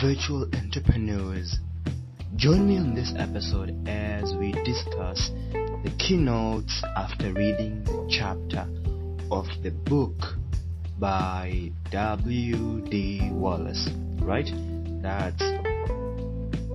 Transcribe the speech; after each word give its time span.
virtual 0.00 0.46
entrepreneurs. 0.54 1.58
Join 2.36 2.68
me 2.68 2.76
on 2.76 2.94
this 2.94 3.14
episode 3.16 3.88
as 3.88 4.34
we 4.34 4.52
discuss 4.52 5.30
the 5.52 5.92
keynotes 5.98 6.82
after 6.96 7.32
reading 7.32 7.82
the 7.84 8.06
chapter 8.10 8.66
of 9.30 9.46
the 9.62 9.70
book 9.70 10.16
by 10.98 11.70
W.D. 11.92 13.30
Wallace, 13.32 13.88
right? 14.20 14.50
That's 15.00 15.42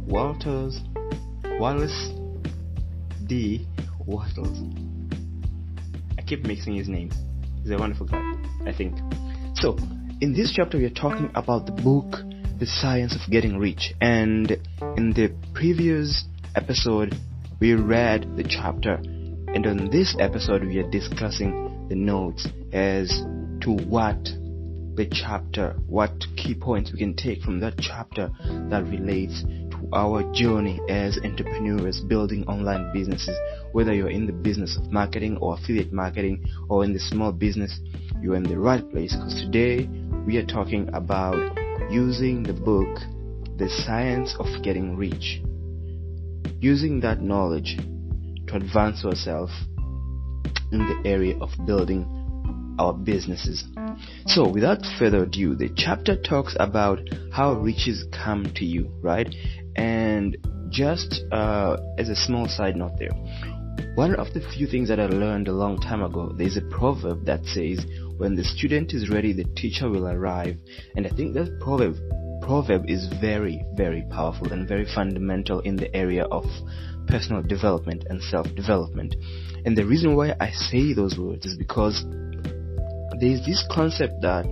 Walters 0.08 0.80
Wallace 1.60 2.10
D. 3.28 3.68
Wattles. 4.08 4.64
I 6.18 6.24
keep 6.24 6.44
mixing 6.46 6.76
his 6.76 6.90
name. 6.90 7.12
He's 7.62 7.72
a 7.72 7.78
wonderful 7.78 8.08
guy, 8.08 8.34
I 8.66 8.74
think. 8.76 8.98
So, 9.56 9.78
in 10.22 10.34
this 10.34 10.52
chapter, 10.56 10.80
we 10.80 10.86
are 10.86 10.90
talking 10.90 11.30
about 11.36 11.68
the 11.68 11.72
book 11.72 12.31
The 12.62 12.68
Science 12.68 13.16
of 13.16 13.32
Getting 13.32 13.58
Rich. 13.58 13.96
And 14.02 14.52
in 14.96 15.14
the 15.14 15.34
previous 15.56 16.26
episode, 16.56 17.16
we 17.60 17.74
read 17.74 18.38
the 18.38 18.44
chapter. 18.44 19.02
And 19.48 19.66
on 19.66 19.90
this 19.90 20.16
episode, 20.20 20.64
we 20.64 20.78
are 20.78 20.88
discussing 20.92 21.88
the 21.90 21.96
notes 21.96 22.48
as 22.72 23.10
to 23.62 23.72
what 23.72 24.24
the 24.94 25.08
chapter, 25.12 25.74
what 25.88 26.12
key 26.38 26.54
points 26.54 26.92
we 26.94 27.00
can 27.00 27.16
take 27.16 27.42
from 27.42 27.62
that 27.62 27.80
chapter 27.80 28.30
that 28.70 28.84
relates 28.84 29.42
to 29.42 29.90
our 29.92 30.22
journey 30.32 30.80
as 30.88 31.18
entrepreneurs 31.24 32.00
building 32.02 32.46
online 32.46 32.94
businesses. 32.94 33.36
Whether 33.72 33.96
you're 33.96 34.12
in 34.12 34.28
the 34.28 34.34
business 34.34 34.78
of 34.78 34.92
marketing 34.92 35.38
or 35.38 35.56
affiliate 35.56 35.92
marketing 35.92 36.46
or 36.70 36.84
in 36.84 36.94
the 36.94 37.00
small 37.00 37.32
business, 37.32 37.80
you're 38.22 38.36
in 38.36 38.44
the 38.44 38.60
right 38.60 38.88
place 38.92 39.16
because 39.16 39.34
today 39.34 39.90
we 40.28 40.38
are 40.38 40.46
talking 40.46 40.88
about 40.94 41.58
using 41.90 42.44
the 42.44 42.54
book, 42.54 43.00
The 43.58 43.70
Science 43.70 44.36
of 44.40 44.48
Getting 44.64 44.96
Rich. 44.96 45.42
Using 46.60 47.00
that 47.02 47.22
knowledge 47.22 47.78
to 48.48 48.56
advance 48.56 49.04
ourselves 49.06 49.52
in 50.72 50.80
the 50.80 51.10
area 51.10 51.38
of 51.40 51.50
building 51.66 52.06
our 52.80 52.94
businesses. 52.94 53.66
So, 54.26 54.48
without 54.48 54.80
further 54.98 55.24
ado, 55.24 55.56
the 55.56 55.70
chapter 55.76 56.16
talks 56.16 56.56
about 56.60 57.00
how 57.32 57.54
riches 57.54 58.06
come 58.12 58.52
to 58.56 58.66
you, 58.66 58.90
right? 59.02 59.34
And 59.76 60.38
just 60.70 61.22
uh, 61.32 61.78
as 61.98 62.10
a 62.10 62.16
small 62.16 62.48
side 62.48 62.76
note 62.76 62.98
there, 62.98 63.12
one 63.96 64.16
of 64.16 64.34
the 64.34 64.42
few 64.56 64.68
things 64.68 64.88
that 64.88 65.00
I 65.00 65.08
learned 65.08 65.48
a 65.48 65.54
long 65.54 65.78
time 65.78 66.02
ago, 66.02 66.34
there's 66.38 66.58
a 66.58 66.62
proverb 66.62 67.26
that 67.26 67.44
says, 67.46 67.86
when 68.22 68.36
the 68.36 68.44
student 68.44 68.94
is 68.94 69.10
ready, 69.10 69.34
the 69.34 69.46
teacher 69.56 69.90
will 69.90 70.08
arrive. 70.08 70.56
And 70.96 71.08
I 71.08 71.10
think 71.10 71.34
that 71.34 71.60
proverb, 71.60 71.96
proverb 72.44 72.88
is 72.88 73.08
very, 73.20 73.66
very 73.74 74.06
powerful 74.12 74.54
and 74.54 74.68
very 74.68 74.86
fundamental 74.94 75.60
in 75.62 75.76
the 75.76 75.94
area 75.96 76.26
of 76.26 76.46
personal 77.08 77.42
development 77.42 78.04
and 78.12 78.22
self-development. 78.22 79.16
And 79.66 79.76
the 79.76 79.88
reason 79.88 80.16
why 80.16 80.36
I 80.40 80.52
say 80.52 80.94
those 80.94 81.18
words 81.18 81.48
is 81.48 81.58
because 81.58 82.06
there's 83.20 83.44
this 83.44 83.66
concept 83.72 84.22
that 84.22 84.46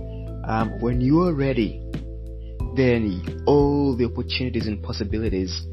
um, 0.48 0.80
when 0.80 1.00
you 1.00 1.20
are 1.22 1.32
ready, 1.32 1.80
then 2.74 3.44
all 3.46 3.96
the 3.96 4.06
opportunities 4.06 4.66
and 4.66 4.82
possibilities 4.82 5.64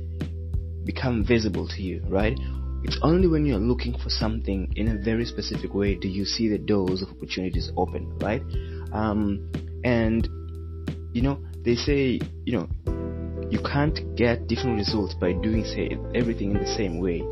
become 0.85 1.25
visible 1.25 1.67
to 1.69 1.81
you, 1.81 2.03
right? 2.07 2.37
It's 2.87 2.97
only 3.01 3.27
when 3.27 3.45
you're 3.45 3.59
looking 3.59 3.97
for 3.99 4.09
something 4.09 4.71
in 4.77 4.87
a 4.87 4.97
very 4.97 5.25
specific 5.25 5.73
way 5.73 5.95
do 5.95 6.07
you 6.07 6.23
see 6.23 6.47
the 6.47 6.57
doors 6.57 7.01
of 7.01 7.09
opportunities 7.09 7.69
open, 7.75 8.17
right? 8.19 8.41
Um, 8.93 9.51
and 9.83 10.27
you 11.11 11.21
know, 11.21 11.39
they 11.65 11.75
say, 11.75 12.21
you 12.45 12.53
know, 12.57 12.69
you 13.49 13.59
can't 13.59 14.15
get 14.15 14.47
different 14.47 14.77
results 14.77 15.13
by 15.15 15.33
doing 15.33 15.65
say 15.65 15.97
everything 16.15 16.51
in 16.51 16.63
the 16.63 16.75
same 16.77 16.99
way, 16.99 17.23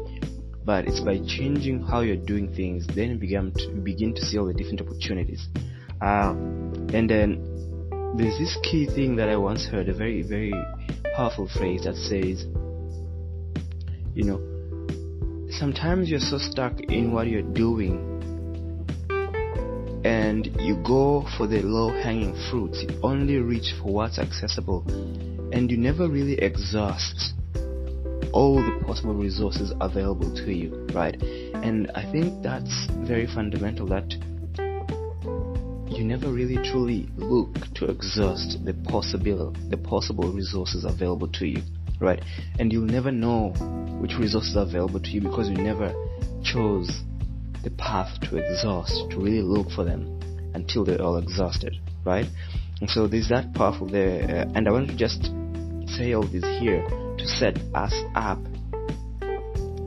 but 0.65 0.87
it's 0.87 0.99
by 0.99 1.19
changing 1.19 1.83
how 1.83 2.01
you're 2.01 2.17
doing 2.17 2.53
things. 2.53 2.85
Then 2.87 3.11
you 3.11 3.15
begin 3.15 3.53
to 3.53 3.69
begin 3.81 4.13
to 4.15 4.25
see 4.25 4.37
all 4.37 4.47
the 4.47 4.53
different 4.53 4.81
opportunities. 4.81 5.47
Uh, 6.01 6.31
and 6.91 7.09
then 7.09 8.13
there's 8.17 8.37
this 8.37 8.57
key 8.61 8.87
thing 8.87 9.15
that 9.15 9.29
I 9.29 9.37
once 9.37 9.65
heard, 9.65 9.87
a 9.87 9.93
very 9.93 10.21
very 10.21 10.53
powerful 11.15 11.47
phrase 11.47 11.85
that 11.85 11.95
says, 11.95 12.45
you 14.13 14.25
know, 14.25 14.54
sometimes 15.57 16.09
you're 16.09 16.19
so 16.19 16.37
stuck 16.37 16.79
in 16.81 17.13
what 17.13 17.27
you're 17.27 17.41
doing 17.41 18.11
and 20.03 20.47
you 20.59 20.75
go 20.85 21.25
for 21.37 21.47
the 21.47 21.61
low 21.61 21.89
hanging 21.89 22.35
fruits. 22.49 22.83
You 22.83 22.99
only 23.01 23.37
reach 23.37 23.73
for 23.81 23.93
what's 23.93 24.19
accessible 24.19 24.83
and 25.53 25.71
you 25.71 25.77
never 25.77 26.09
really 26.09 26.37
exhaust 26.39 27.33
all 28.33 28.55
the 28.55 28.83
possible 28.85 29.13
resources 29.13 29.71
available 29.79 30.35
to 30.35 30.51
you, 30.51 30.87
right? 30.93 31.21
And 31.21 31.89
I 31.95 32.03
think 32.11 32.43
that's 32.43 32.87
very 33.07 33.25
fundamental 33.25 33.87
that 33.87 34.11
you 35.89 36.03
never 36.03 36.27
really 36.27 36.57
truly 36.69 37.07
look 37.15 37.55
to 37.75 37.85
exhaust 37.85 38.65
the 38.65 38.73
possible 38.73 39.55
the 39.69 39.77
possible 39.77 40.29
resources 40.33 40.83
available 40.83 41.29
to 41.29 41.47
you 41.47 41.63
right? 41.99 42.21
And 42.59 42.71
you'll 42.71 42.85
never 42.85 43.11
know 43.11 43.49
which 43.99 44.13
resources 44.19 44.55
are 44.55 44.63
available 44.63 44.99
to 44.99 45.09
you 45.09 45.21
because 45.21 45.49
you 45.49 45.55
never 45.55 45.93
chose 46.43 47.01
the 47.63 47.71
path 47.71 48.19
to 48.21 48.37
exhaust, 48.37 49.09
to 49.11 49.17
really 49.17 49.41
look 49.41 49.69
for 49.71 49.83
them 49.83 50.19
until 50.53 50.85
they're 50.85 51.01
all 51.01 51.17
exhausted, 51.17 51.75
right? 52.05 52.25
And 52.81 52.89
so 52.89 53.07
there's 53.07 53.29
that 53.29 53.53
powerful 53.53 53.87
there, 53.87 54.23
uh, 54.23 54.51
and 54.53 54.67
I 54.67 54.71
want 54.71 54.89
to 54.89 54.95
just 54.95 55.31
say 55.87 56.13
all 56.13 56.23
this 56.23 56.43
here 56.59 56.85
to 57.17 57.27
set 57.27 57.57
us 57.73 57.93
up 58.15 58.39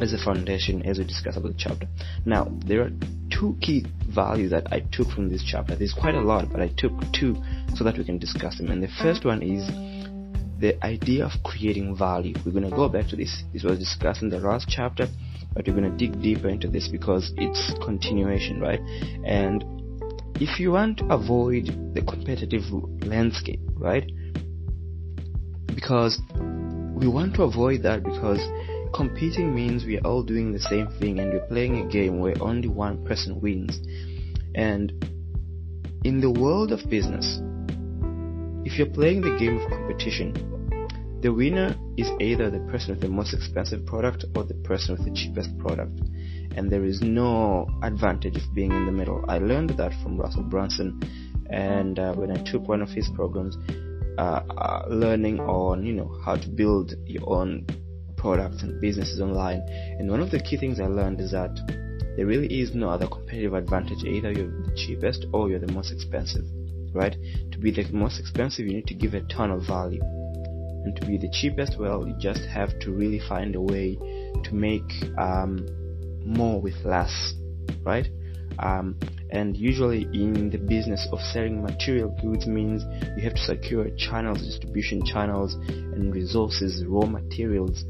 as 0.00 0.12
a 0.12 0.18
foundation 0.18 0.82
as 0.82 0.98
we 0.98 1.04
discuss 1.04 1.36
about 1.36 1.52
the 1.52 1.58
chapter. 1.58 1.86
Now, 2.24 2.48
there 2.64 2.82
are 2.82 2.90
two 3.30 3.56
key 3.60 3.84
values 4.08 4.50
that 4.50 4.72
I 4.72 4.80
took 4.92 5.08
from 5.08 5.28
this 5.28 5.44
chapter. 5.44 5.76
There's 5.76 5.92
quite 5.92 6.14
a 6.14 6.20
lot, 6.20 6.50
but 6.50 6.60
I 6.60 6.68
took 6.76 6.92
two 7.12 7.36
so 7.74 7.84
that 7.84 7.98
we 7.98 8.04
can 8.04 8.18
discuss 8.18 8.58
them. 8.58 8.68
And 8.68 8.82
the 8.82 8.88
first 9.02 9.24
one 9.24 9.42
is 9.42 9.68
the 10.58 10.84
idea 10.84 11.24
of 11.24 11.32
creating 11.44 11.96
value. 11.96 12.34
We're 12.44 12.52
going 12.52 12.68
to 12.68 12.76
go 12.76 12.88
back 12.88 13.08
to 13.08 13.16
this. 13.16 13.42
This 13.52 13.62
was 13.62 13.78
discussed 13.78 14.22
in 14.22 14.28
the 14.28 14.40
last 14.40 14.68
chapter, 14.68 15.06
but 15.54 15.66
we're 15.66 15.74
going 15.74 15.90
to 15.90 15.96
dig 15.96 16.20
deeper 16.20 16.48
into 16.48 16.68
this 16.68 16.88
because 16.88 17.32
it's 17.36 17.72
continuation, 17.84 18.60
right? 18.60 18.80
And 19.24 19.64
if 20.40 20.58
you 20.60 20.72
want 20.72 20.98
to 20.98 21.06
avoid 21.06 21.94
the 21.94 22.02
competitive 22.02 22.62
landscape, 23.04 23.60
right? 23.74 24.10
Because 25.66 26.20
we 26.94 27.06
want 27.06 27.34
to 27.36 27.44
avoid 27.44 27.82
that 27.84 28.02
because 28.02 28.40
competing 28.92 29.54
means 29.54 29.84
we 29.84 29.98
are 29.98 30.06
all 30.06 30.22
doing 30.22 30.52
the 30.52 30.60
same 30.60 30.88
thing 30.98 31.20
and 31.20 31.32
we're 31.32 31.46
playing 31.46 31.86
a 31.86 31.88
game 31.88 32.18
where 32.18 32.34
only 32.40 32.68
one 32.68 33.04
person 33.04 33.40
wins. 33.40 33.80
And 34.54 34.92
in 36.04 36.20
the 36.20 36.30
world 36.30 36.72
of 36.72 36.88
business, 36.90 37.40
if 38.64 38.78
you're 38.78 38.90
playing 38.90 39.20
the 39.20 39.36
game 39.38 39.58
of 39.58 39.70
competition, 39.70 40.34
the 41.20 41.32
winner 41.32 41.76
is 41.96 42.08
either 42.20 42.50
the 42.50 42.60
person 42.70 42.90
with 42.90 43.00
the 43.00 43.08
most 43.08 43.34
expensive 43.34 43.84
product 43.86 44.24
or 44.36 44.44
the 44.44 44.54
person 44.54 44.94
with 44.94 45.04
the 45.04 45.12
cheapest 45.12 45.56
product. 45.58 46.00
And 46.56 46.70
there 46.70 46.84
is 46.84 47.00
no 47.00 47.68
advantage 47.82 48.36
of 48.36 48.54
being 48.54 48.72
in 48.72 48.86
the 48.86 48.92
middle. 48.92 49.24
I 49.28 49.38
learned 49.38 49.70
that 49.70 49.92
from 50.02 50.16
Russell 50.16 50.44
Brunson, 50.44 51.00
and 51.50 51.98
uh, 51.98 52.14
when 52.14 52.30
I 52.30 52.42
took 52.42 52.68
one 52.68 52.82
of 52.82 52.88
his 52.90 53.08
programs, 53.14 53.56
uh, 54.18 54.42
uh, 54.56 54.86
learning 54.88 55.40
on 55.40 55.86
you 55.86 55.92
know 55.92 56.20
how 56.24 56.36
to 56.36 56.48
build 56.48 56.94
your 57.06 57.28
own 57.28 57.66
products 58.16 58.62
and 58.62 58.80
businesses 58.80 59.20
online. 59.20 59.60
And 59.98 60.10
one 60.10 60.20
of 60.20 60.30
the 60.30 60.40
key 60.40 60.56
things 60.56 60.80
I 60.80 60.86
learned 60.86 61.20
is 61.20 61.30
that 61.30 61.56
there 62.16 62.26
really 62.26 62.60
is 62.60 62.74
no 62.74 62.90
other 62.90 63.06
competitive 63.06 63.54
advantage. 63.54 64.02
Either 64.04 64.32
you're 64.32 64.50
the 64.50 64.74
cheapest 64.76 65.26
or 65.32 65.48
you're 65.48 65.60
the 65.60 65.72
most 65.72 65.92
expensive 65.92 66.44
right? 66.94 67.16
To 67.52 67.58
be 67.58 67.70
the 67.70 67.84
most 67.92 68.20
expensive, 68.20 68.66
you 68.66 68.74
need 68.74 68.86
to 68.86 68.94
give 68.94 69.14
a 69.14 69.20
ton 69.22 69.50
of 69.50 69.66
value. 69.66 70.02
And 70.02 70.96
to 70.96 71.06
be 71.06 71.18
the 71.18 71.28
cheapest, 71.30 71.78
well, 71.78 72.06
you 72.06 72.14
just 72.18 72.44
have 72.46 72.78
to 72.80 72.92
really 72.92 73.20
find 73.28 73.54
a 73.54 73.60
way 73.60 73.96
to 74.44 74.54
make 74.54 74.90
um, 75.18 75.66
more 76.24 76.60
with 76.60 76.84
less, 76.84 77.34
right? 77.82 78.08
Um, 78.58 78.98
and 79.30 79.56
usually 79.56 80.02
in 80.02 80.50
the 80.50 80.58
business 80.58 81.06
of 81.12 81.20
selling 81.20 81.62
material 81.62 82.16
goods 82.22 82.46
means 82.46 82.82
you 83.16 83.22
have 83.24 83.34
to 83.34 83.42
secure 83.42 83.90
channels, 83.96 84.40
distribution 84.40 85.04
channels, 85.04 85.54
and 85.54 86.14
resources, 86.14 86.84
raw 86.86 87.06
materials 87.06 87.84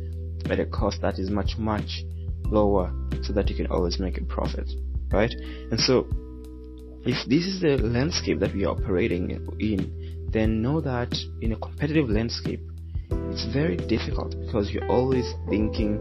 at 0.50 0.58
a 0.58 0.66
cost 0.66 1.00
that 1.02 1.18
is 1.18 1.30
much, 1.30 1.56
much 1.58 2.02
lower 2.46 2.92
so 3.22 3.32
that 3.32 3.48
you 3.48 3.56
can 3.56 3.66
always 3.68 3.98
make 3.98 4.18
a 4.18 4.24
profit, 4.24 4.68
right? 5.12 5.32
And 5.70 5.78
so 5.78 6.08
if 7.08 7.26
this 7.26 7.46
is 7.46 7.62
the 7.62 7.78
landscape 7.78 8.38
that 8.38 8.54
we 8.54 8.66
are 8.66 8.76
operating 8.76 9.30
in, 9.58 10.28
then 10.30 10.60
know 10.60 10.78
that 10.78 11.08
in 11.40 11.52
a 11.52 11.56
competitive 11.56 12.10
landscape, 12.10 12.60
it's 13.30 13.46
very 13.50 13.76
difficult 13.78 14.36
because 14.44 14.70
you're 14.70 14.86
always 14.90 15.32
thinking 15.48 15.96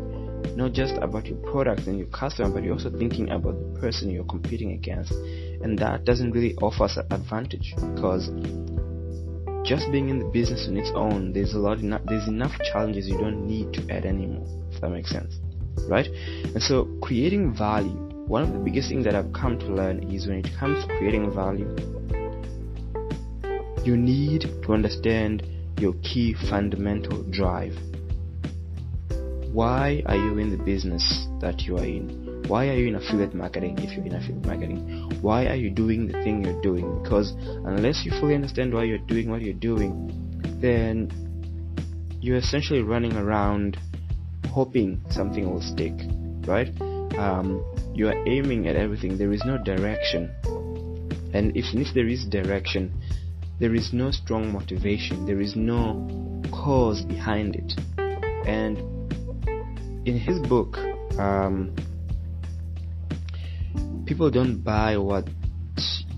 not 0.58 0.74
just 0.74 0.96
about 1.02 1.26
your 1.26 1.38
product 1.50 1.88
and 1.88 1.98
your 1.98 2.10
customer, 2.10 2.50
but 2.50 2.62
you're 2.62 2.74
also 2.74 2.90
thinking 2.90 3.30
about 3.30 3.56
the 3.58 3.80
person 3.80 4.10
you're 4.10 4.26
competing 4.26 4.74
against. 4.74 5.14
And 5.64 5.80
that 5.80 6.04
doesn't 6.04 6.32
really 6.32 6.56
offer 6.56 6.84
us 6.84 6.98
an 6.98 7.08
advantage 7.10 7.74
because 7.96 8.28
just 9.64 9.90
being 9.90 10.10
in 10.10 10.20
the 10.20 10.30
business 10.34 10.68
on 10.68 10.76
its 10.76 10.92
own, 10.94 11.32
there's 11.32 11.54
a 11.54 11.58
lot, 11.58 11.80
enough, 11.80 12.02
there's 12.08 12.28
enough 12.28 12.52
challenges 12.74 13.08
you 13.08 13.18
don't 13.18 13.48
need 13.48 13.72
to 13.72 13.82
add 13.90 14.06
anymore. 14.06 14.46
If 14.74 14.82
that 14.82 14.90
makes 14.90 15.10
sense, 15.10 15.40
right? 15.88 16.08
And 16.54 16.62
so 16.62 17.00
creating 17.02 17.56
value, 17.56 18.07
one 18.28 18.44
of 18.44 18.52
the 18.52 18.60
biggest 18.60 18.90
things 18.90 19.06
that 19.06 19.16
I've 19.16 19.32
come 19.32 19.58
to 19.60 19.68
learn 19.68 20.12
is 20.12 20.28
when 20.28 20.40
it 20.40 20.50
comes 20.60 20.86
to 20.86 20.98
creating 20.98 21.34
value, 21.34 21.74
you 23.86 23.96
need 23.96 24.42
to 24.42 24.74
understand 24.74 25.48
your 25.80 25.94
key 26.04 26.36
fundamental 26.50 27.24
drive. 27.32 27.74
Why 29.54 30.04
are 30.08 30.18
you 30.18 30.40
in 30.40 30.52
the 30.52 30.62
business 30.62 31.26
that 31.40 31.62
you 31.62 31.78
are 31.78 31.86
in? 31.86 32.44
Why 32.48 32.68
are 32.68 32.74
you 32.74 32.88
in 32.88 32.96
affiliate 32.96 33.34
marketing 33.34 33.80
if 33.80 33.96
you're 33.96 34.06
in 34.06 34.14
affiliate 34.14 34.46
marketing? 34.46 35.20
Why 35.22 35.46
are 35.46 35.56
you 35.56 35.70
doing 35.70 36.08
the 36.08 36.22
thing 36.24 36.44
you're 36.44 36.62
doing? 36.62 37.02
Because 37.02 37.32
unless 37.32 38.04
you 38.06 38.12
fully 38.20 38.36
understand 38.36 38.74
why 38.74 38.84
you're 38.84 38.98
doing 38.98 39.32
what 39.32 39.42
you're 39.42 39.54
doing, 39.54 40.12
then 40.60 41.10
you're 42.20 42.38
essentially 42.38 42.82
running 42.82 43.16
around 43.16 43.78
hoping 44.50 45.02
something 45.12 45.50
will 45.50 45.62
stick, 45.62 45.94
right? 46.46 46.70
Um, 47.18 47.64
you 47.98 48.08
are 48.08 48.28
aiming 48.28 48.68
at 48.68 48.76
everything. 48.76 49.18
There 49.18 49.34
is 49.34 49.44
no 49.44 49.58
direction, 49.58 50.32
and 51.34 51.56
if, 51.58 51.66
if 51.74 51.94
there 51.96 52.08
is 52.08 52.26
direction, 52.26 52.94
there 53.60 53.74
is 53.74 53.92
no 53.92 54.12
strong 54.12 54.52
motivation. 54.52 55.26
There 55.26 55.42
is 55.42 55.56
no 55.56 56.42
cause 56.52 57.02
behind 57.02 57.56
it. 57.56 57.74
And 58.48 58.78
in 60.08 60.20
his 60.20 60.40
book, 60.48 60.78
um, 61.18 61.76
people 64.06 64.30
don't 64.30 64.64
buy 64.64 64.98
what 64.98 65.28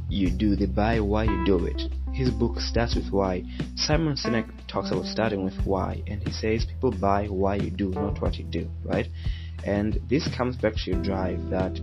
you 0.09 0.29
do, 0.31 0.55
they 0.55 0.65
buy 0.65 0.99
why 0.99 1.23
you 1.23 1.45
do 1.45 1.65
it. 1.65 1.81
His 2.13 2.29
book 2.29 2.59
starts 2.59 2.95
with 2.95 3.09
why. 3.11 3.43
Simon 3.75 4.15
Sinek 4.15 4.49
talks 4.67 4.91
about 4.91 5.05
starting 5.05 5.45
with 5.45 5.55
why, 5.63 6.03
and 6.07 6.21
he 6.21 6.33
says 6.33 6.65
people 6.65 6.91
buy 6.91 7.27
why 7.27 7.55
you 7.55 7.69
do, 7.69 7.89
not 7.91 8.21
what 8.21 8.35
you 8.35 8.43
do, 8.43 8.69
right? 8.83 9.07
And 9.65 9.99
this 10.09 10.27
comes 10.35 10.55
back 10.55 10.73
to 10.75 10.91
your 10.91 11.01
drive 11.03 11.49
that 11.49 11.73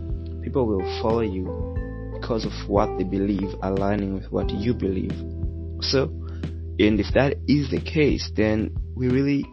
people 0.43 0.67
will 0.67 1.00
follow 1.02 1.20
you 1.20 1.75
because 2.14 2.44
of 2.44 2.52
what 2.69 2.96
they 2.99 3.05
believe 3.05 3.55
aligning 3.62 4.14
with 4.14 4.31
what 4.32 4.50
you 4.50 4.75
believe. 4.75 5.12
So, 5.81 6.05
and 6.78 7.00
if 7.00 7.12
that 7.14 7.37
is 7.46 7.70
the 7.70 7.81
case, 7.81 8.31
then 8.34 8.76
we 8.94 9.08
really 9.08 9.44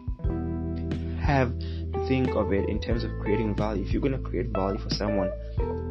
have 1.20 1.58
to 1.58 2.08
think 2.08 2.30
of 2.34 2.52
it 2.52 2.68
in 2.68 2.80
terms 2.80 3.04
of 3.04 3.10
creating 3.20 3.54
value. 3.54 3.84
If 3.84 3.92
you're 3.92 4.02
going 4.02 4.12
to 4.12 4.18
create 4.18 4.48
value 4.48 4.78
for 4.78 4.90
someone, 4.90 5.30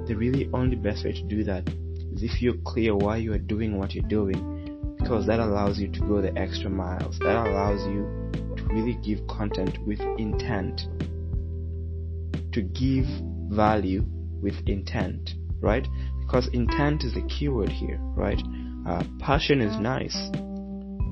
the 0.08 0.16
really 0.16 0.50
only 0.54 0.76
best 0.76 1.06
way 1.06 1.14
to 1.14 1.24
do 1.24 1.44
that 1.46 1.68
is 2.14 2.24
if 2.24 2.42
you're 2.42 2.58
clear 2.66 2.96
why 2.96 3.18
you 3.18 3.34
are 3.34 3.40
doing 3.40 3.78
what 3.78 3.94
you're 3.94 4.08
doing 4.08 4.96
because 5.00 5.26
that 5.28 5.40
allows 5.40 5.80
you 5.80 5.88
to 5.92 6.00
go 6.02 6.22
the 6.22 6.36
extra 6.38 6.70
miles 6.70 7.18
that 7.20 7.36
allows 7.48 7.82
you 7.88 8.04
to 8.56 8.64
really 8.66 8.98
give 9.04 9.26
content 9.28 9.78
with 9.86 10.00
intent 10.18 10.88
to 12.54 12.62
give 12.62 13.06
value 13.50 14.04
with 14.42 14.56
intent 14.68 15.32
right 15.60 15.88
because 16.22 16.48
intent 16.54 17.04
is 17.04 17.14
the 17.14 17.22
keyword 17.24 17.70
here 17.70 18.00
right 18.16 18.42
uh, 18.88 19.04
passion 19.20 19.62
is 19.62 19.78
nice 19.80 20.18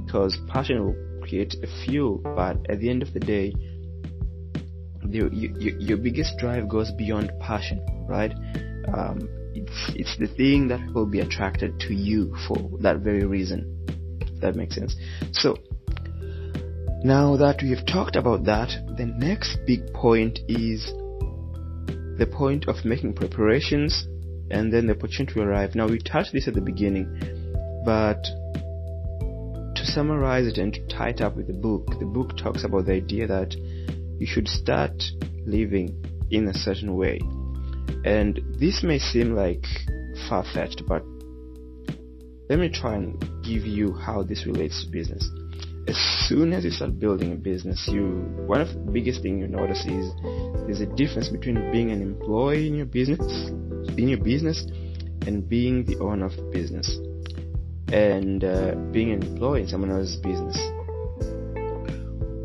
because 0.05 0.38
passion 0.47 0.85
will 0.85 1.21
create 1.21 1.55
a 1.63 1.85
fuel 1.85 2.17
but 2.35 2.57
at 2.69 2.79
the 2.79 2.89
end 2.89 3.01
of 3.01 3.13
the 3.13 3.19
day 3.19 3.53
the, 5.03 5.29
you, 5.31 5.55
you, 5.59 5.77
your 5.79 5.97
biggest 5.97 6.38
drive 6.38 6.69
goes 6.69 6.91
beyond 6.91 7.31
passion 7.39 7.83
right 8.07 8.33
um, 8.94 9.27
it's 9.53 9.91
it's 9.95 10.17
the 10.17 10.27
thing 10.27 10.67
that 10.69 10.94
will 10.94 11.05
be 11.05 11.19
attracted 11.19 11.79
to 11.81 11.94
you 11.94 12.35
for 12.47 12.57
that 12.79 12.99
very 12.99 13.25
reason. 13.25 13.77
That 14.41 14.55
makes 14.55 14.75
sense. 14.75 14.95
So 15.33 15.57
now 17.03 17.37
that 17.37 17.59
we 17.61 17.69
have 17.71 17.85
talked 17.85 18.15
about 18.15 18.45
that, 18.45 18.69
the 18.97 19.05
next 19.05 19.57
big 19.65 19.94
point 19.94 20.39
is 20.47 20.91
the 22.21 22.27
point 22.27 22.68
of 22.68 22.85
making 22.85 23.13
preparations 23.13 24.07
and 24.51 24.71
then 24.71 24.85
the 24.85 24.94
opportunity 24.94 25.33
to 25.33 25.41
arrive. 25.41 25.73
Now 25.73 25.88
we 25.88 25.97
touched 25.97 26.33
this 26.33 26.47
at 26.47 26.53
the 26.53 26.62
beginning, 26.62 27.07
but 27.83 28.21
to 29.75 29.85
summarize 29.85 30.45
it 30.45 30.59
and 30.59 30.71
to 30.71 30.88
tie 30.88 31.09
it 31.09 31.21
up 31.21 31.35
with 31.35 31.47
the 31.47 31.53
book, 31.53 31.88
the 32.00 32.06
book 32.06 32.38
talks 32.38 32.63
about 32.63 32.85
the 32.85 32.94
idea 32.94 33.25
that 33.25 33.56
you 34.19 34.27
should 34.27 34.47
start 34.47 35.01
living 35.47 36.06
in 36.29 36.47
a 36.47 36.53
certain 36.53 36.95
way 36.95 37.19
and 38.06 38.39
this 38.59 38.83
may 38.83 39.00
seem 39.00 39.35
like 39.35 39.65
far 40.29 40.44
fetched, 40.44 40.83
but 40.88 41.03
let 42.50 42.59
me 42.59 42.69
try 42.69 42.95
and 42.95 43.19
give 43.44 43.63
you 43.65 43.94
how 43.94 44.23
this 44.23 44.45
relates 44.45 44.83
to 44.83 44.91
business. 44.91 45.27
As 45.88 45.98
soon 46.28 46.54
as 46.54 46.63
you 46.63 46.72
start 46.72 47.00
building 47.00 47.31
a 47.31 47.36
business, 47.36 47.88
you 47.92 48.24
one 48.45 48.62
of 48.62 48.69
the 48.69 48.92
biggest 48.92 49.22
thing 49.22 49.39
you 49.39 49.48
notice 49.48 49.86
is 49.86 50.12
there's 50.66 50.81
a 50.81 50.86
difference 50.86 51.30
between 51.30 51.72
being 51.72 51.92
an 51.92 52.01
employee 52.01 52.68
in 52.68 52.75
your 52.75 52.86
business, 52.86 53.50
in 53.98 54.07
your 54.07 54.24
business, 54.24 54.66
and 55.25 55.48
being 55.48 55.86
the 55.86 55.98
owner 56.00 56.25
of 56.25 56.36
the 56.36 56.44
business, 56.44 56.88
and 57.92 58.44
uh, 58.44 58.75
being 58.92 59.12
an 59.12 59.24
employee 59.24 59.62
in 59.62 59.68
someone 59.68 59.92
else's 59.92 60.18
business. 60.18 60.57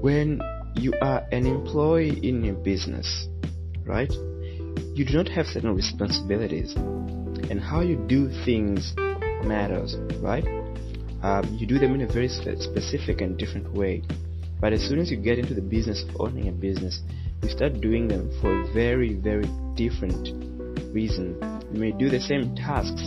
When 0.00 0.40
you 0.74 0.94
are 1.02 1.24
an 1.32 1.46
employee 1.46 2.18
in 2.22 2.44
your 2.44 2.54
business, 2.54 3.28
right? 3.84 4.12
you 4.96 5.04
do 5.04 5.12
not 5.12 5.28
have 5.28 5.44
certain 5.46 5.74
responsibilities, 5.74 6.74
and 6.74 7.60
how 7.60 7.80
you 7.82 7.96
do 8.08 8.30
things 8.46 8.94
matters, 9.44 9.94
right? 10.22 10.44
Um, 11.22 11.56
you 11.58 11.66
do 11.66 11.78
them 11.78 11.94
in 11.94 12.02
a 12.02 12.12
very 12.12 12.28
specific 12.28 13.20
and 13.20 13.38
different 13.38 13.72
way. 13.72 14.02
But 14.60 14.72
as 14.72 14.82
soon 14.82 14.98
as 14.98 15.10
you 15.10 15.16
get 15.16 15.38
into 15.38 15.54
the 15.54 15.60
business 15.60 16.04
of 16.08 16.20
owning 16.20 16.48
a 16.48 16.52
business, 16.52 17.00
you 17.42 17.50
start 17.50 17.80
doing 17.80 18.08
them 18.08 18.30
for 18.40 18.62
a 18.62 18.72
very, 18.72 19.14
very 19.14 19.48
different 19.74 20.28
reason. 20.94 21.36
You 21.72 21.80
may 21.80 21.92
do 21.92 22.08
the 22.08 22.20
same 22.20 22.54
tasks, 22.54 23.02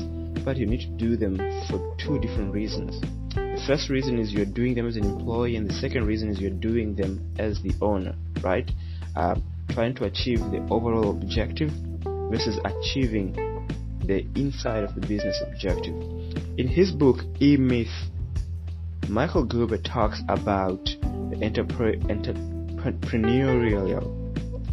but 0.45 0.57
you 0.57 0.65
need 0.65 0.81
to 0.81 0.97
do 0.97 1.17
them 1.17 1.37
for 1.67 1.95
two 1.97 2.19
different 2.19 2.53
reasons. 2.53 3.01
The 3.33 3.63
first 3.67 3.89
reason 3.89 4.19
is 4.19 4.31
you're 4.31 4.45
doing 4.45 4.75
them 4.75 4.87
as 4.87 4.95
an 4.95 5.05
employee, 5.05 5.55
and 5.55 5.67
the 5.67 5.73
second 5.73 6.05
reason 6.05 6.29
is 6.29 6.39
you're 6.39 6.51
doing 6.51 6.95
them 6.95 7.33
as 7.37 7.61
the 7.61 7.73
owner, 7.81 8.15
right? 8.43 8.69
Um, 9.15 9.43
trying 9.69 9.95
to 9.95 10.05
achieve 10.05 10.39
the 10.39 10.65
overall 10.69 11.11
objective 11.11 11.71
versus 12.29 12.59
achieving 12.63 13.33
the 14.05 14.25
inside 14.35 14.83
of 14.83 14.95
the 14.95 15.01
business 15.01 15.41
objective. 15.47 15.95
In 16.59 16.67
his 16.67 16.91
book, 16.91 17.23
E 17.41 17.55
Myth, 17.55 17.87
Michael 19.07 19.45
Gerber 19.45 19.77
talks 19.77 20.21
about 20.27 20.83
the 20.83 21.37
entrepreneurial 21.37 24.03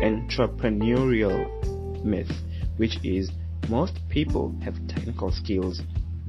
entrepreneurial 0.01 2.05
myth, 2.05 2.33
which 2.77 2.99
is 3.05 3.31
most 3.69 4.01
people 4.09 4.53
have 4.65 4.75
technical 4.89 5.31
skills, 5.31 5.81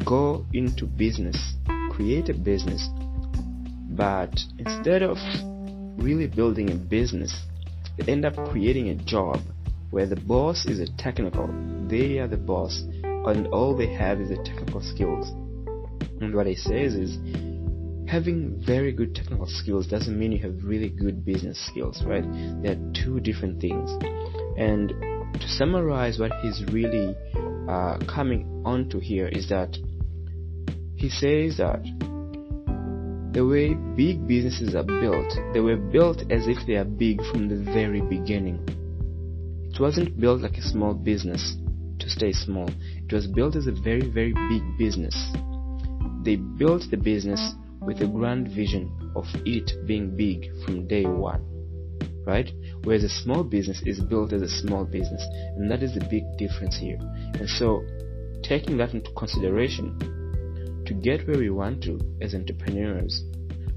go 0.05 0.45
into 0.53 0.85
business, 0.85 1.55
create 1.89 2.29
a 2.29 2.35
business, 2.35 2.87
but 3.89 4.39
instead 4.59 5.01
of 5.01 5.17
really 5.97 6.27
building 6.27 6.69
a 6.69 6.75
business, 6.75 7.35
they 7.97 8.11
end 8.11 8.25
up 8.25 8.35
creating 8.51 8.89
a 8.89 8.95
job 9.05 9.39
where 9.89 10.05
the 10.05 10.17
boss 10.17 10.67
is 10.67 10.79
a 10.79 10.85
technical, 10.97 11.47
they 11.87 12.19
are 12.19 12.27
the 12.27 12.37
boss, 12.37 12.83
and 13.03 13.47
all 13.47 13.75
they 13.75 13.91
have 13.91 14.21
is 14.21 14.29
the 14.29 14.37
technical 14.43 14.81
skills. 14.81 15.33
And 16.21 16.33
what 16.33 16.47
he 16.47 16.55
says 16.55 16.95
is, 16.95 17.17
having 18.07 18.62
very 18.65 18.91
good 18.91 19.13
technical 19.13 19.47
skills 19.47 19.88
doesn't 19.88 20.17
mean 20.17 20.31
you 20.31 20.39
have 20.39 20.63
really 20.63 20.89
good 20.89 21.25
business 21.25 21.59
skills, 21.67 22.01
right? 22.05 22.24
They're 22.63 22.79
two 22.93 23.19
different 23.19 23.59
things. 23.59 23.91
And 24.57 24.89
to 25.33 25.47
summarize 25.47 26.17
what 26.17 26.31
he's 26.41 26.63
really 26.71 27.15
uh, 27.69 27.97
coming 28.07 28.63
onto 28.65 29.00
here 29.00 29.27
is 29.27 29.50
that 29.50 29.77
he 30.95 31.09
says 31.09 31.57
that 31.57 31.83
the 33.33 33.45
way 33.45 33.75
big 33.95 34.27
businesses 34.27 34.74
are 34.74 34.83
built, 34.83 35.31
they 35.53 35.59
were 35.59 35.75
built 35.75 36.21
as 36.31 36.47
if 36.47 36.57
they 36.65 36.75
are 36.75 36.86
big 36.86 37.21
from 37.25 37.50
the 37.50 37.71
very 37.71 38.01
beginning. 38.01 38.63
It 39.71 39.79
wasn't 39.79 40.19
built 40.19 40.41
like 40.41 40.57
a 40.57 40.63
small 40.63 40.95
business 40.95 41.55
to 42.00 42.09
stay 42.09 42.31
small. 42.31 42.67
It 42.67 43.13
was 43.13 43.27
built 43.27 43.55
as 43.55 43.67
a 43.67 43.71
very, 43.74 44.09
very 44.09 44.33
big 44.50 44.63
business. 44.79 45.13
They 46.27 46.36
built 46.36 46.84
the 46.91 46.98
business 46.98 47.53
with 47.79 48.01
a 48.01 48.05
grand 48.05 48.50
vision 48.50 48.91
of 49.15 49.24
it 49.46 49.72
being 49.88 50.17
big 50.17 50.51
from 50.65 50.86
day 50.86 51.05
one. 51.05 51.41
Right? 52.25 52.51
Whereas 52.84 53.05
a 53.05 53.10
small 53.24 53.46
business 53.46 53.81
is 53.86 54.01
built 54.01 54.34
as 54.34 54.41
a 54.41 54.50
small 54.50 54.84
business. 54.84 55.25
And 55.55 55.72
that 55.72 55.81
is 55.81 55.93
the 55.93 56.05
big 56.12 56.25
difference 56.38 56.77
here. 56.77 56.98
And 57.00 57.50
so, 57.50 57.81
taking 58.43 58.75
that 58.75 58.93
into 58.93 59.10
consideration, 59.13 60.84
to 60.86 60.93
get 60.93 61.25
where 61.25 61.38
we 61.38 61.50
want 61.50 61.81
to 61.84 61.98
as 62.19 62.36
entrepreneurs, 62.36 63.24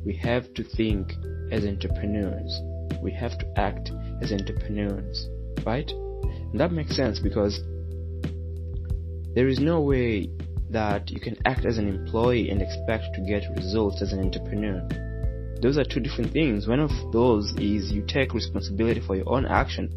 we 0.05 0.17
have 0.17 0.53
to 0.55 0.65
think 0.65 1.13
as 1.53 1.65
entrepreneurs. 1.65 2.61
We 3.01 3.13
have 3.13 3.39
to 3.39 3.47
act 3.61 3.93
as 4.23 4.33
entrepreneurs, 4.33 5.29
right? 5.65 5.89
And 5.89 6.59
that 6.59 6.73
makes 6.73 6.97
sense 6.97 7.21
because 7.21 7.61
there 9.37 9.47
is 9.47 9.61
no 9.61 9.83
way 9.83 10.31
that 10.71 11.11
you 11.11 11.21
can 11.21 11.37
act 11.45 11.65
as 11.65 11.79
an 11.79 11.89
employee 11.89 12.51
and 12.51 12.63
expect 12.63 13.15
to 13.15 13.21
get 13.21 13.43
results 13.57 14.03
as 14.03 14.13
an 14.13 14.21
entrepreneur. 14.21 14.87
Those 15.61 15.77
are 15.77 15.85
two 15.85 16.01
different 16.01 16.33
things. 16.33 16.67
One 16.67 16.81
of 16.81 16.91
those 17.13 17.53
is 17.59 17.93
you 17.93 18.05
take 18.07 18.33
responsibility 18.33 19.01
for 19.01 19.17
your 19.17 19.29
own 19.29 19.47
action, 19.47 19.91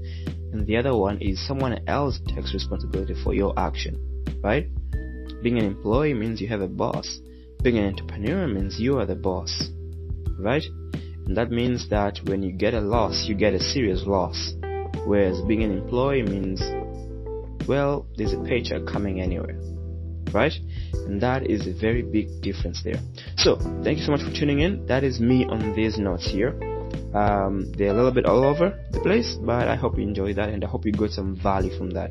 and 0.51 0.67
the 0.67 0.75
other 0.77 0.95
one 0.95 1.21
is 1.21 1.45
someone 1.47 1.79
else 1.87 2.19
takes 2.27 2.53
responsibility 2.53 3.15
for 3.23 3.33
your 3.33 3.57
action, 3.57 3.97
right? 4.43 4.67
Being 5.41 5.59
an 5.59 5.65
employee 5.65 6.13
means 6.13 6.41
you 6.41 6.47
have 6.49 6.61
a 6.61 6.67
boss. 6.67 7.19
Being 7.61 7.77
an 7.77 7.85
entrepreneur 7.85 8.47
means 8.47 8.79
you 8.79 8.97
are 8.99 9.05
the 9.05 9.15
boss, 9.15 9.69
right? 10.37 10.63
And 11.25 11.37
that 11.37 11.51
means 11.51 11.89
that 11.89 12.19
when 12.25 12.43
you 12.43 12.51
get 12.51 12.73
a 12.73 12.81
loss, 12.81 13.25
you 13.25 13.35
get 13.35 13.53
a 13.53 13.59
serious 13.59 14.03
loss. 14.05 14.53
Whereas 15.05 15.41
being 15.41 15.63
an 15.63 15.77
employee 15.77 16.23
means, 16.23 16.61
well, 17.67 18.05
there's 18.17 18.33
a 18.33 18.43
paycheck 18.43 18.85
coming 18.85 19.21
anywhere 19.21 19.72
right? 20.31 20.53
And 21.05 21.19
that 21.21 21.49
is 21.49 21.67
a 21.67 21.73
very 21.73 22.01
big 22.01 22.41
difference 22.41 22.81
there. 22.83 22.99
So, 23.37 23.57
thank 23.83 23.99
you 23.99 24.05
so 24.05 24.11
much 24.11 24.21
for 24.21 24.31
tuning 24.31 24.59
in. 24.59 24.85
That 24.85 25.03
is 25.03 25.19
me 25.19 25.45
on 25.45 25.73
these 25.75 25.97
notes 25.97 26.25
here. 26.25 26.55
Um, 27.13 27.71
they're 27.77 27.91
a 27.91 27.93
little 27.93 28.11
bit 28.11 28.25
all 28.25 28.43
over 28.43 28.77
the 28.91 28.99
place, 28.99 29.37
but 29.41 29.67
I 29.67 29.75
hope 29.75 29.97
you 29.97 30.03
enjoyed 30.03 30.35
that 30.37 30.49
and 30.49 30.63
I 30.63 30.67
hope 30.67 30.85
you 30.85 30.91
got 30.91 31.11
some 31.11 31.35
value 31.35 31.75
from 31.77 31.91
that. 31.91 32.09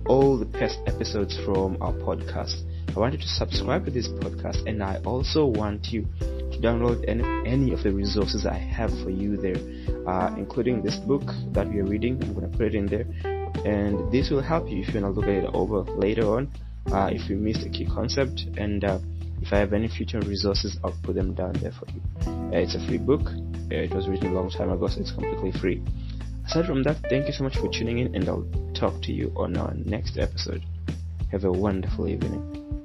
all 0.08 0.38
the 0.38 0.46
past 0.46 0.80
episodes 0.88 1.38
from 1.46 1.78
our 1.82 1.94
podcast. 1.94 2.64
I 2.96 3.00
want 3.00 3.14
you 3.14 3.20
to 3.20 3.28
subscribe 3.28 3.86
to 3.86 3.92
this 3.92 4.08
podcast 4.08 4.68
and 4.68 4.82
I 4.84 4.98
also 5.06 5.46
want 5.46 5.92
you 5.92 6.08
download 6.62 7.04
any, 7.08 7.24
any 7.50 7.74
of 7.74 7.84
the 7.84 7.92
resources 7.92 8.46
I 8.46 8.58
have 8.58 8.92
for 9.04 9.10
you 9.10 9.38
there, 9.38 9.58
uh, 10.08 10.34
including 10.38 10.82
this 10.82 10.96
book 10.96 11.24
that 11.54 11.68
we 11.68 11.80
are 11.80 11.86
reading. 11.86 12.22
I'm 12.22 12.34
going 12.34 12.50
to 12.50 12.58
put 12.58 12.68
it 12.68 12.76
in 12.76 12.86
there. 12.86 13.06
And 13.66 14.12
this 14.12 14.30
will 14.30 14.42
help 14.42 14.70
you 14.70 14.82
if 14.82 14.94
you 14.94 15.02
want 15.02 15.16
to 15.16 15.20
look 15.20 15.30
at 15.30 15.44
it 15.44 15.50
over 15.54 15.84
later 15.92 16.26
on, 16.30 16.52
uh, 16.92 17.10
if 17.12 17.30
you 17.30 17.36
missed 17.36 17.66
a 17.66 17.70
key 17.70 17.86
concept. 17.86 18.46
And 18.58 18.84
uh, 18.84 19.00
if 19.42 19.52
I 19.52 19.58
have 19.58 19.74
any 19.74 19.88
future 19.88 20.20
resources, 20.22 20.78
I'll 20.84 20.98
put 21.04 21.16
them 21.16 21.34
down 21.34 21.54
there 21.54 21.72
for 21.72 21.86
you. 21.92 22.02
Uh, 22.28 22.58
it's 22.58 22.76
a 22.76 22.88
free 22.88 22.98
book. 22.98 23.22
Uh, 23.26 23.76
it 23.76 23.94
was 23.94 24.08
written 24.08 24.32
a 24.32 24.34
long 24.34 24.50
time 24.50 24.70
ago, 24.70 24.88
so 24.88 25.00
it's 25.00 25.12
completely 25.12 25.52
free. 25.60 25.84
Aside 26.46 26.66
from 26.66 26.84
that, 26.84 26.98
thank 27.10 27.28
you 27.28 27.34
so 27.34 27.44
much 27.44 27.58
for 27.58 27.70
tuning 27.70 28.00
in, 28.00 28.16
and 28.16 28.28
I'll 28.28 28.48
talk 28.74 29.02
to 29.04 29.12
you 29.12 29.32
on 29.36 29.58
our 29.58 29.74
next 29.74 30.18
episode. 30.18 30.64
Have 31.32 31.44
a 31.46 31.52
wonderful 31.52 32.08
evening. 32.08 32.81